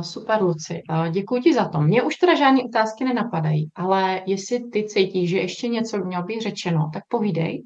Super, 0.00 0.42
Luci. 0.42 0.82
Děkuji 1.10 1.42
ti 1.42 1.54
za 1.54 1.68
to. 1.68 1.80
Mně 1.80 2.02
už 2.02 2.16
teda 2.16 2.34
žádné 2.34 2.62
otázky 2.62 3.04
nenapadají, 3.04 3.70
ale 3.74 4.22
jestli 4.26 4.70
ty 4.70 4.84
cítíš, 4.84 5.30
že 5.30 5.38
ještě 5.38 5.68
něco 5.68 5.98
mělo 5.98 6.22
být 6.22 6.40
řečeno, 6.40 6.90
tak 6.94 7.04
povídej. 7.08 7.64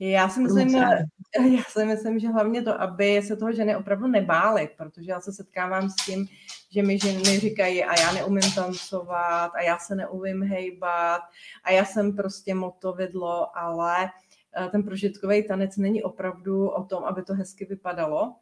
Já 0.00 0.28
si 0.28 0.40
myslím, 0.40 0.68
já 1.56 1.62
si 1.68 1.84
myslím, 1.84 2.18
že 2.18 2.28
hlavně 2.28 2.62
to, 2.62 2.80
aby 2.80 3.22
se 3.22 3.36
toho 3.36 3.52
ženy 3.52 3.76
opravdu 3.76 4.06
nebály, 4.06 4.68
protože 4.76 5.10
já 5.10 5.20
se 5.20 5.32
setkávám 5.32 5.90
s 5.90 5.96
tím, 5.96 6.26
že 6.72 6.82
mi 6.82 6.98
ženy 6.98 7.38
říkají 7.38 7.84
a 7.84 8.00
já 8.00 8.12
neumím 8.12 8.52
tancovat 8.54 9.50
a 9.54 9.62
já 9.62 9.78
se 9.78 9.94
neumím 9.94 10.42
hejbat 10.42 11.22
a 11.64 11.70
já 11.70 11.84
jsem 11.84 12.16
prostě 12.16 12.54
motovidlo, 12.54 13.58
ale 13.58 14.10
eh, 14.56 14.68
ten 14.68 14.82
prožitkový 14.82 15.48
tanec 15.48 15.76
není 15.76 16.02
opravdu 16.02 16.68
o 16.68 16.84
tom, 16.84 17.04
aby 17.04 17.22
to 17.22 17.34
hezky 17.34 17.64
vypadalo. 17.64 18.34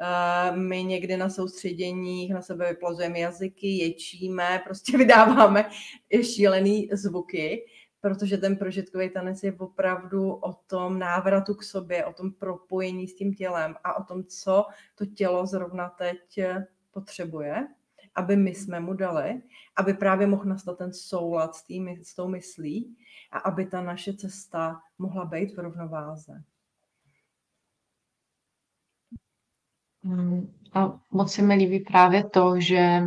Eh, 0.00 0.56
my 0.56 0.84
někdy 0.84 1.16
na 1.16 1.30
soustředěních 1.30 2.34
na 2.34 2.42
sebe 2.42 2.68
vyplazujeme 2.68 3.18
jazyky, 3.18 3.66
ječíme, 3.66 4.60
prostě 4.64 4.98
vydáváme 4.98 5.70
šílený 6.22 6.88
zvuky 6.92 7.64
protože 8.00 8.38
ten 8.38 8.56
prožitkový 8.56 9.10
tanec 9.10 9.42
je 9.42 9.52
opravdu 9.52 10.32
o 10.32 10.52
tom 10.52 10.98
návratu 10.98 11.54
k 11.54 11.62
sobě, 11.62 12.04
o 12.04 12.12
tom 12.12 12.32
propojení 12.32 13.08
s 13.08 13.14
tím 13.14 13.34
tělem 13.34 13.74
a 13.84 13.96
o 13.96 14.04
tom, 14.04 14.24
co 14.24 14.66
to 14.94 15.06
tělo 15.06 15.46
zrovna 15.46 15.88
teď 15.88 16.40
potřebuje, 16.90 17.68
aby 18.14 18.36
my 18.36 18.54
jsme 18.54 18.80
mu 18.80 18.94
dali, 18.94 19.42
aby 19.76 19.94
právě 19.94 20.26
mohl 20.26 20.44
nastat 20.44 20.78
ten 20.78 20.92
soulad 20.92 21.54
s, 21.54 21.64
tým, 21.64 21.88
s 22.02 22.14
tou 22.14 22.28
myslí 22.28 22.96
a 23.30 23.38
aby 23.38 23.66
ta 23.66 23.82
naše 23.82 24.16
cesta 24.16 24.80
mohla 24.98 25.24
být 25.24 25.54
v 25.54 25.58
rovnováze. 25.58 26.32
Hmm, 26.32 26.44
a 30.74 30.98
moc 31.10 31.32
se 31.32 31.42
mi 31.42 31.54
líbí 31.54 31.80
právě 31.80 32.24
to, 32.24 32.60
že 32.60 33.02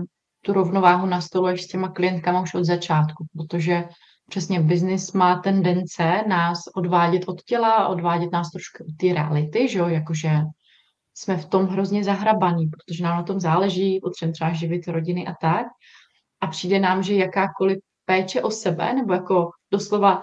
tu 0.45 0.53
rovnováhu 0.53 1.05
nastoluješ 1.05 1.63
s 1.63 1.67
těma 1.67 1.89
klientkama 1.89 2.41
už 2.41 2.53
od 2.53 2.63
začátku, 2.63 3.25
protože 3.33 3.83
přesně 4.29 4.59
biznis 4.59 5.13
má 5.13 5.39
tendence 5.39 6.23
nás 6.27 6.59
odvádět 6.75 7.23
od 7.27 7.41
těla, 7.41 7.87
odvádět 7.87 8.31
nás 8.31 8.51
trošku 8.51 8.83
od 8.83 8.97
té 8.97 9.13
reality, 9.13 9.67
že 9.67 9.79
jo, 9.79 9.87
jakože 9.87 10.29
jsme 11.13 11.37
v 11.37 11.45
tom 11.45 11.67
hrozně 11.67 12.03
zahrabaní, 12.03 12.67
protože 12.67 13.03
nám 13.03 13.17
na 13.17 13.23
tom 13.23 13.39
záleží, 13.39 13.99
potřebujeme 14.03 14.33
třeba 14.33 14.53
živit 14.53 14.87
rodiny 14.87 15.27
a 15.27 15.33
tak. 15.41 15.65
A 16.41 16.47
přijde 16.47 16.79
nám, 16.79 17.03
že 17.03 17.15
jakákoliv 17.15 17.77
péče 18.05 18.41
o 18.41 18.51
sebe, 18.51 18.93
nebo 18.93 19.13
jako 19.13 19.49
doslova 19.71 20.21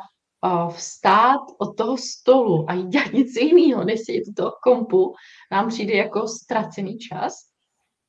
vstát 0.70 1.40
od 1.58 1.76
toho 1.76 1.96
stolu 1.96 2.70
a 2.70 2.74
jít 2.74 2.88
dělat 2.88 3.12
nic 3.12 3.36
jiného, 3.36 3.84
než 3.84 4.00
sedět 4.00 4.26
do 4.26 4.32
toho 4.42 4.52
kompu, 4.62 5.14
nám 5.52 5.68
přijde 5.68 5.94
jako 5.94 6.28
ztracený 6.28 6.98
čas, 6.98 7.34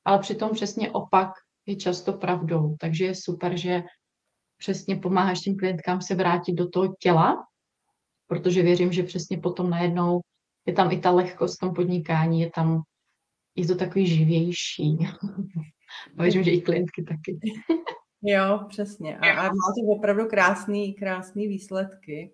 ale 0.05 0.19
přitom 0.19 0.51
přesně 0.51 0.91
opak 0.91 1.29
je 1.65 1.75
často 1.75 2.13
pravdou. 2.13 2.75
Takže 2.79 3.05
je 3.05 3.15
super, 3.15 3.57
že 3.57 3.83
přesně 4.57 4.95
pomáháš 4.95 5.39
těm 5.39 5.57
klientkám 5.57 6.01
se 6.01 6.15
vrátit 6.15 6.53
do 6.53 6.69
toho 6.69 6.95
těla, 6.99 7.45
protože 8.27 8.63
věřím, 8.63 8.91
že 8.91 9.03
přesně 9.03 9.37
potom 9.37 9.69
najednou 9.69 10.21
je 10.65 10.73
tam 10.73 10.91
i 10.91 10.99
ta 10.99 11.11
lehkost 11.11 11.57
v 11.57 11.59
tom 11.59 11.73
podnikání, 11.73 12.41
je 12.41 12.51
tam, 12.55 12.81
je 13.55 13.67
to 13.67 13.75
takový 13.75 14.07
živější. 14.07 14.97
Věřím, 16.15 16.43
že 16.43 16.51
i 16.51 16.61
klientky 16.61 17.03
taky. 17.03 17.39
Jo, 18.21 18.65
přesně. 18.69 19.17
A, 19.17 19.31
a 19.31 19.43
má 19.43 19.49
to 19.49 19.91
opravdu 19.91 20.25
krásný, 20.25 20.93
krásný 20.93 21.47
výsledky 21.47 22.33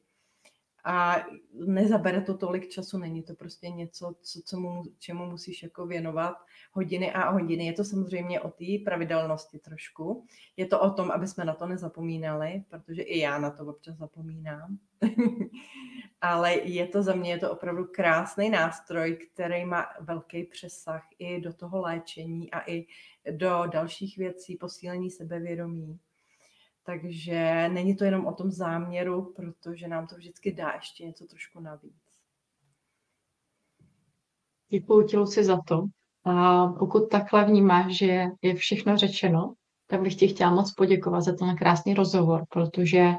a 0.86 1.26
nezabere 1.54 2.22
to 2.22 2.38
tolik 2.38 2.70
času, 2.70 2.98
není 2.98 3.24
to 3.24 3.34
prostě 3.34 3.70
něco, 3.70 4.16
co, 4.22 4.42
co 4.46 4.60
mu, 4.60 4.84
čemu 5.00 5.26
musíš 5.26 5.64
jako 5.64 5.88
věnovat 5.88 6.36
hodiny 6.72 7.14
a 7.14 7.30
hodiny. 7.30 7.66
Je 7.66 7.74
to 7.74 7.84
samozřejmě 7.84 8.42
o 8.42 8.50
té 8.50 8.66
pravidelnosti 8.86 9.60
trošku. 9.60 10.26
Je 10.58 10.66
to 10.66 10.80
o 10.82 10.90
tom, 10.90 11.12
aby 11.12 11.28
jsme 11.28 11.46
na 11.46 11.54
to 11.54 11.68
nezapomínali, 11.68 12.64
protože 12.70 13.02
i 13.02 13.20
já 13.20 13.38
na 13.38 13.50
to 13.50 13.66
občas 13.66 13.98
zapomínám. 13.98 14.78
Ale 16.22 16.54
je 16.54 16.88
to 16.88 17.04
za 17.04 17.16
mě 17.16 17.32
je 17.32 17.38
to 17.38 17.52
opravdu 17.52 17.86
krásný 17.86 18.50
nástroj, 18.50 19.18
který 19.34 19.66
má 19.66 19.86
velký 20.00 20.44
přesah 20.44 21.08
i 21.20 21.42
do 21.42 21.54
toho 21.54 21.82
léčení 21.82 22.52
a 22.52 22.72
i 22.72 22.86
do 23.32 23.64
dalších 23.68 24.18
věcí, 24.18 24.56
posílení 24.56 25.12
sebevědomí. 25.12 26.00
Takže 26.84 27.70
není 27.70 27.96
to 27.96 28.04
jenom 28.04 28.26
o 28.26 28.34
tom 28.34 28.52
záměru, 28.52 29.34
protože 29.36 29.88
nám 29.88 30.08
to 30.08 30.16
vždycky 30.16 30.54
dá 30.54 30.72
ještě 30.72 31.06
něco 31.06 31.26
trošku 31.26 31.60
navíc. 31.60 32.04
Děkuji 34.70 35.18
Luci, 35.18 35.44
za 35.44 35.62
to. 35.68 35.88
A 36.24 36.68
pokud 36.68 37.10
takhle 37.10 37.46
vnímáš, 37.46 37.98
že 37.98 38.26
je 38.42 38.56
všechno 38.56 38.98
řečeno, 38.98 39.54
tak 39.88 40.02
bych 40.02 40.16
ti 40.16 40.28
chtěla 40.28 40.52
moc 40.52 40.74
poděkovat 40.74 41.22
za 41.22 41.36
ten 41.36 41.56
krásný 41.56 41.94
rozhovor, 41.94 42.46
protože 42.50 43.12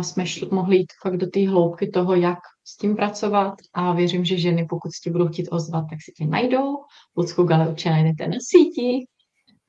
jsme 0.00 0.26
šli, 0.26 0.48
mohli 0.50 0.76
jít 0.76 0.92
fakt 1.02 1.16
do 1.16 1.26
té 1.26 1.48
hloubky 1.48 1.88
toho, 1.88 2.14
jak 2.14 2.38
s 2.64 2.76
tím 2.76 2.96
pracovat 2.96 3.54
a 3.74 3.92
věřím, 3.92 4.24
že 4.24 4.38
ženy, 4.38 4.66
pokud 4.70 4.90
si 5.02 5.10
budou 5.10 5.28
chtít 5.28 5.48
ozvat, 5.50 5.84
tak 5.90 5.98
si 6.02 6.12
tě 6.12 6.26
najdou. 6.26 6.76
Lucku 7.16 7.42
Gale 7.42 7.68
určitě 7.68 7.90
najdete 7.90 8.28
na 8.28 8.36
sítích 8.40 9.06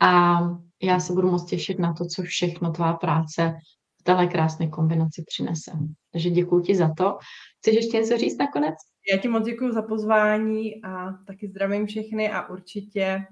a 0.01 0.39
já 0.83 0.99
se 0.99 1.13
budu 1.13 1.31
moc 1.31 1.45
těšit 1.45 1.79
na 1.79 1.93
to, 1.93 2.05
co 2.05 2.23
všechno 2.23 2.71
tvá 2.71 2.93
práce 2.93 3.53
v 3.99 4.03
téhle 4.03 4.27
krásné 4.27 4.67
kombinaci 4.67 5.23
přinese. 5.27 5.71
Takže 6.11 6.29
děkuji 6.29 6.61
ti 6.61 6.75
za 6.75 6.93
to. 6.97 7.17
Chceš 7.59 7.75
ještě 7.75 7.97
něco 7.97 8.17
říct 8.17 8.37
nakonec? 8.37 8.75
Já 9.11 9.17
ti 9.17 9.27
moc 9.27 9.45
děkuji 9.45 9.71
za 9.71 9.81
pozvání 9.81 10.83
a 10.83 11.11
taky 11.27 11.47
zdravím 11.47 11.85
všechny 11.85 12.31
a 12.31 12.49
určitě 12.49 13.17
uh, 13.17 13.23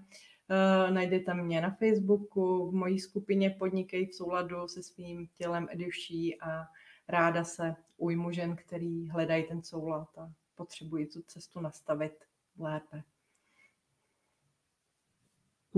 najdete 0.90 1.34
mě 1.34 1.62
na 1.62 1.72
Facebooku, 1.72 2.72
v 2.72 2.74
mojí 2.74 3.00
skupině 3.00 3.50
Podnikej 3.50 4.06
v 4.06 4.16
souladu 4.16 4.68
se 4.68 4.84
svým 4.84 5.28
tělem 5.28 5.68
Eduší 5.72 6.42
a 6.42 6.66
ráda 7.08 7.44
se 7.44 7.76
ujmu 7.98 8.32
žen, 8.32 8.56
který 8.56 9.10
hledají 9.10 9.44
ten 9.44 9.64
soulad 9.64 10.18
a 10.18 10.32
potřebují 10.56 11.08
tu 11.08 11.22
cestu 11.22 11.60
nastavit 11.60 12.14
lépe. 12.60 13.04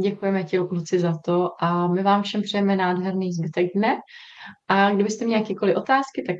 Děkujeme 0.01 0.43
ti, 0.43 0.57
kluci, 0.57 0.99
za 0.99 1.17
to 1.25 1.49
a 1.59 1.87
my 1.87 2.03
vám 2.03 2.23
všem 2.23 2.41
přejeme 2.41 2.75
nádherný 2.75 3.33
zbytek 3.33 3.67
dne. 3.75 3.97
A 4.67 4.91
kdybyste 4.91 5.25
měli 5.25 5.41
jakékoliv 5.41 5.77
otázky, 5.77 6.23
tak 6.27 6.35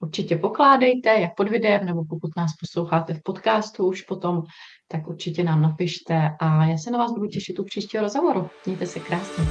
určitě 0.00 0.36
pokládejte, 0.36 1.08
jak 1.08 1.34
pod 1.36 1.48
videem, 1.48 1.86
nebo 1.86 2.04
pokud 2.04 2.30
nás 2.36 2.50
posloucháte 2.60 3.14
v 3.14 3.22
podcastu 3.22 3.86
už 3.86 4.02
potom, 4.02 4.42
tak 4.88 5.08
určitě 5.08 5.44
nám 5.44 5.62
napište 5.62 6.30
a 6.40 6.66
já 6.66 6.76
se 6.76 6.90
na 6.90 6.98
vás 6.98 7.12
budu 7.12 7.26
těšit 7.26 7.58
u 7.58 7.64
příštího 7.64 8.02
rozhovoru. 8.02 8.50
Mějte 8.66 8.86
se 8.86 9.00
krásně. 9.00 9.44